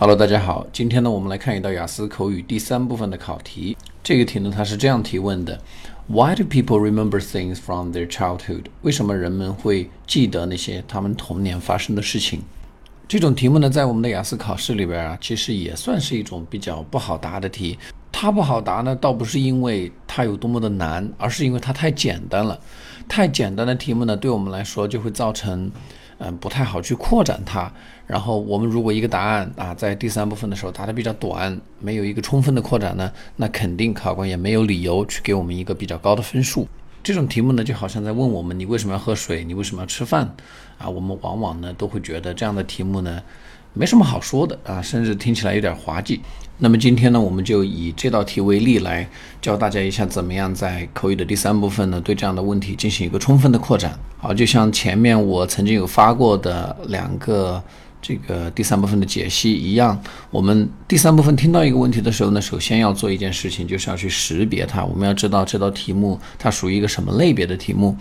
[0.00, 3.76] Hello，大家好，今天呢，我们来看一道雅思口语第三部分的考题。
[4.02, 5.60] 这个题呢，它是这样提问的
[6.06, 8.64] ：Why do people remember things from their childhood？
[8.80, 12.40] 为什么人们会记得那些他们童年发生的事情？
[13.06, 17.78] 这种题目呢，在我们的雅思考试里边啊，其实也算是一种比较不好答的题。
[18.10, 22.58] 它不好答呢，倒不是因为它有多么的难，而是因为它太简单了。
[23.06, 25.70] 太简单的题目呢，对我们来说就会造成。
[26.22, 27.72] 嗯，不太好去扩展它。
[28.06, 36.68] 然后我们如果一个答案啊，在第三部分的时候答的比较短，没有一个充分的扩展呢，那肯定考官也没有理由去给我们一个比较高的分数。
[37.02, 39.42] 这种题目呢，就好像在问我们，你为什么要喝水？
[39.42, 40.28] 你为什么要吃饭？
[40.76, 43.22] 啊，我们往往呢都会觉得这样的题目呢。
[43.72, 46.20] 没什么好说的啊，甚至听起来有点滑稽。
[46.62, 49.08] 那么今天呢，我们就以这道题为例来
[49.40, 53.98] 教大家一下，怎么样在口语的第三部分呢，对这样的问题进行一个充分的扩展。
[54.18, 57.62] 好，就像前面我曾经有发过的两个
[58.02, 59.98] 这个第三部分的解析一样，
[60.30, 64.84] 我们第三部分听到一个问题的时候呢，首先要做一件事情，就是要去识别它。
[64.84, 67.96] 我们要知道这道题目它属于一个什么类别的题目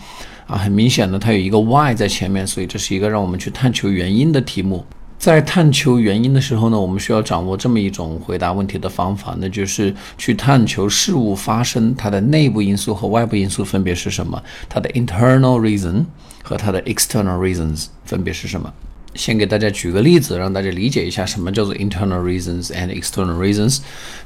[0.47, 0.57] 啊？
[0.57, 4.85] 很明显的，它有一个 why 在前面，所以这是一个让我们去探求原因的题目。
[5.19, 16.05] 在探求原因的时候呢，我们需要掌握这么一种回答问题的方法，那就是去探求事物发生它的内部因素和外部因素分别是什么，它的 internal reason
[16.41, 18.73] 和它的 external reasons 分别是什么。
[19.19, 23.79] 先给大家举个例子，让大家理解一下什么叫做 internal reasons and external reasons。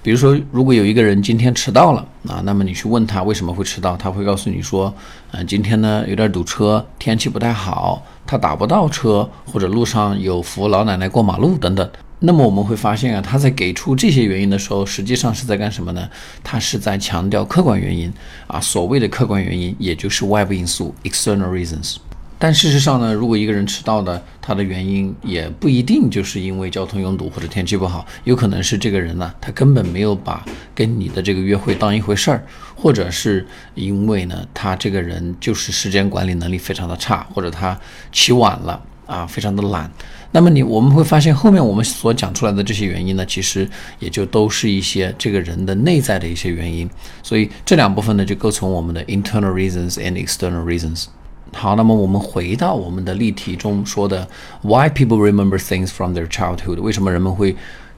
[0.03, 4.93] 比如说，如果有一个人今天迟到了啊，那么你去问他为什么会迟到，他会告诉你说，
[5.31, 11.89] 嗯，今天呢有点堵车，天气不太好，他打不到车，或者路上有扶老奶奶过马路等等。
[12.19, 16.07] 那么我们会发现啊，他在给出这些原因的时候，实际上是在干什么呢？
[16.43, 18.13] 他是在强调客观原因
[18.45, 21.95] 啊，所谓的客观原因，也就是外部因素 external reasons。
[22.43, 30.43] 但事实上呢，如果一个人迟到呢，他的原因也不一定就是因为交通拥堵或者天气不好，有可能是这个人呢，他根本没有把
[30.75, 32.43] 跟你的这个约会当一回事儿，
[32.75, 37.79] 或者是因为呢，他这个人就是时间管理能力非常的差，或者他
[38.11, 39.89] 起晚了啊，非常的懒。
[40.33, 43.65] 那么你我们会发现后面我们所讲出来的这些原因呢，其实
[43.99, 46.89] 也就都是一些这个人的内在的一些原因。
[47.21, 51.05] 所以这两部分呢，就构成我们的 internal reasons and external reasons。
[51.53, 54.27] 好，那么我们回到我们的例题中说的
[54.61, 56.81] ，Why people remember things from their childhood？
[56.81, 57.55] 为什么人们会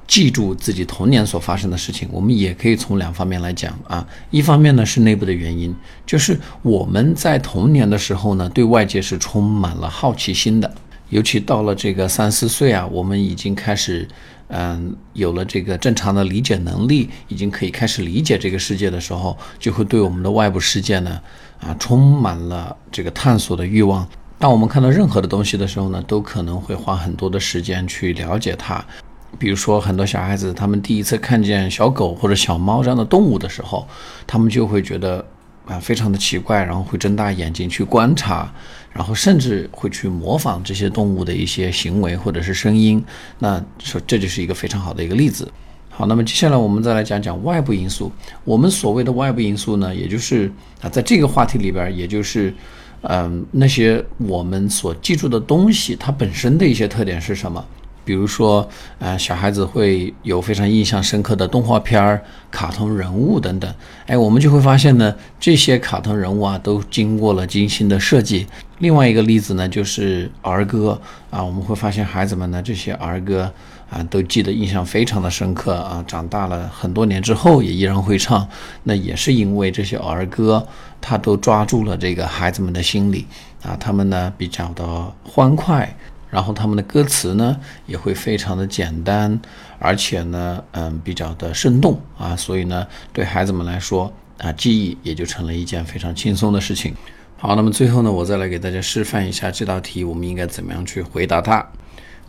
[0.08, 2.08] 记住自己童年所发生的事情？
[2.12, 4.08] 我们也可以从两方面来讲啊。
[4.30, 5.74] 一方面呢是内部的原因，
[6.06, 10.72] 就是我们在童年的时候呢，对外界是充满了好奇心的，
[11.10, 14.08] 尤其到了这个三四岁啊，我们已经开始。
[14.48, 21.20] 嗯，有了这个正常的理解能力，已经可以开始理解这个世界的时候，就会对我们的外部世界呢，
[21.60, 24.08] 啊，充满了这个探索的欲望。
[24.38, 28.86] 当我们看到任何的东西的时候呢，都可能会花很多的时间去了解它。
[29.40, 33.88] 比如说，很多小孩子他们第一次看见小狗或者小猫这样的动物的时候，
[34.28, 35.26] 他们就会觉得。
[35.66, 38.52] 啊，非常的奇怪，然后会睁大眼睛去观察，
[38.94, 43.04] 然后甚至会去模仿这些动物的一些行为或者是声音。
[43.40, 45.52] 那说这就是一个非常好的一个例子。
[45.90, 48.12] 好，那么接下来我们再来讲讲外部因素。
[48.44, 52.54] 我们所谓的外部因素呢，也就是啊，在这个话题里边，也就是
[53.02, 57.66] 嗯，那些我们所记住的东西，它本身的一些特点是什么？
[58.06, 58.66] 比如说，
[59.00, 62.22] 呃，小孩子会有非常印象深刻的动画片儿、
[62.52, 63.74] 卡通人物等等。
[64.06, 68.46] 哎，我们就会发现呢，这些卡通人物啊，都经过了精心的设计。
[68.80, 71.02] 另外一个例子呢，就是儿歌
[71.32, 73.52] 啊，我们会发现孩子们呢，这些儿歌
[73.90, 76.04] 啊，都记得印象非常的深刻啊。
[76.06, 78.48] 长大了很多年之后，也依然会唱。
[78.84, 80.66] 那也是因为这些儿歌，
[81.02, 83.26] 他都抓住了这个孩子们的心理
[83.64, 83.76] 啊。
[83.80, 85.96] 他们呢，比较的欢快。
[86.36, 89.40] 然后他们的歌词呢也会非常的简单，
[89.80, 96.94] 而且呢，嗯，比较的生动啊，所以呢，对孩子们来说啊，记忆也就成了一件非常轻松的事情。
[97.38, 101.66] 好，那么最后呢，我再来给大家示范一下这道题，我们应该怎么样去回答它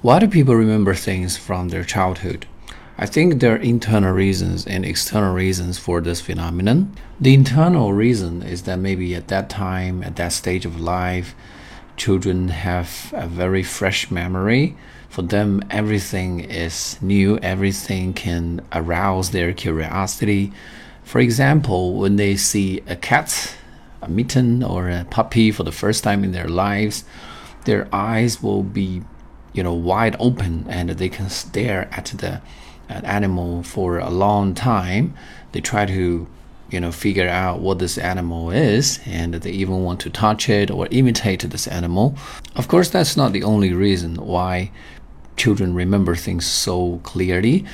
[0.03, 2.43] ？Why do people remember things from their childhood?
[2.95, 6.87] I think there are internal reasons and external reasons for this phenomenon.
[7.21, 11.35] The internal reason is that maybe at that time, at that stage of life,
[11.97, 14.77] children have a very fresh memory.
[15.09, 20.53] For them, everything is new, everything can arouse their curiosity.
[21.05, 23.55] For example, when they see a cat,
[24.03, 27.05] a mitten, or a puppy for the first time in their lives,
[27.65, 29.03] their eyes will be,
[29.53, 32.43] you know, wide open and they can stare at the
[32.89, 35.15] animal for a long time.
[35.53, 36.27] They try to
[36.71, 40.71] you know figure out what this animal is and they even want to touch it
[40.71, 42.17] or imitate this animal
[42.57, 44.71] of course that's not the only reason why
[45.37, 47.65] children remember things so clearly,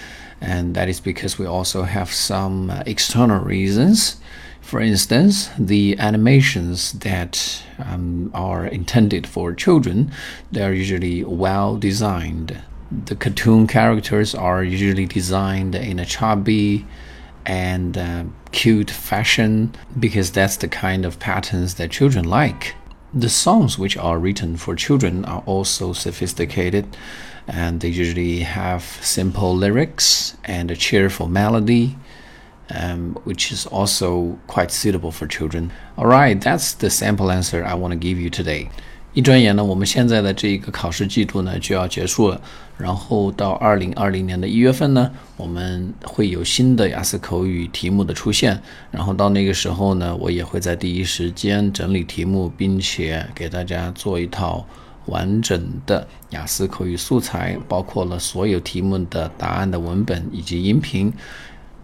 [0.41, 4.17] and that is because we also have some uh, external reasons.
[4.61, 10.13] For instance, the animations that um, are intended for children,
[10.51, 12.63] they are usually well designed.
[13.07, 16.87] The cartoon characters are usually designed in a chubby
[17.47, 22.75] and uh, cute fashion because that's the kind of patterns that children like.
[23.15, 26.97] The songs which are written for children are also sophisticated
[27.47, 31.97] and they usually have simple lyrics and a cheerful melody.
[32.71, 35.73] Um, which is also quite suitable for children.
[35.99, 38.71] Alright, that's the sample answer I want to give you today.
[39.15, 42.41] 一转眼呢，我们现在的这一个考试季度呢就要结束了。
[42.79, 48.59] 然后到二零二零年的一月份呢，我们会有新的雅思口语题目的出现。
[48.91, 54.67] 然后到那个时候呢，我也会在第一时间整理题目，并且给大家做一套
[55.07, 61.13] 完整的雅思口语素材，包括了所有题目的答案的文本以及音频。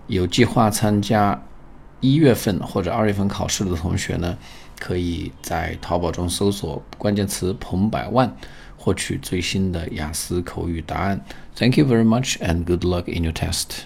[0.06, 1.38] 有计划参加
[2.00, 4.36] 一月份或者二月份考试的同学呢？
[4.78, 8.32] 可以在淘宝中搜索关键词“彭百万”，
[8.78, 11.20] 获取最新的雅思口语答案。
[11.56, 13.80] Thank you very much and good luck in your test.